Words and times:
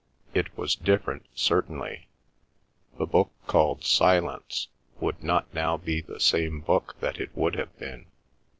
It 0.33 0.57
was 0.57 0.73
different 0.73 1.27
certainly. 1.35 2.07
The 2.97 3.05
book 3.05 3.29
called 3.45 3.83
Silence 3.83 4.67
would 4.99 5.23
not 5.23 5.53
now 5.53 5.77
be 5.77 6.01
the 6.01 6.19
same 6.19 6.59
book 6.61 6.95
that 7.01 7.19
it 7.19 7.29
would 7.37 7.55
have 7.55 7.77
been. 7.77 8.07